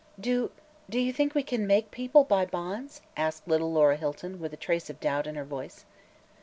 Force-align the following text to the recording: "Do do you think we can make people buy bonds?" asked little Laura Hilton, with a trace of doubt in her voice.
"Do 0.19 0.49
do 0.89 0.99
you 0.99 1.13
think 1.13 1.35
we 1.35 1.43
can 1.43 1.67
make 1.67 1.91
people 1.91 2.23
buy 2.23 2.43
bonds?" 2.43 3.01
asked 3.15 3.47
little 3.47 3.71
Laura 3.71 3.97
Hilton, 3.97 4.39
with 4.41 4.51
a 4.51 4.57
trace 4.57 4.89
of 4.89 4.99
doubt 4.99 5.27
in 5.27 5.35
her 5.35 5.45
voice. 5.45 5.85